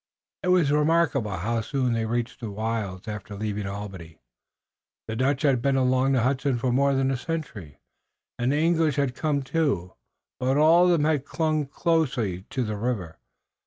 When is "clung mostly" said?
11.23-12.45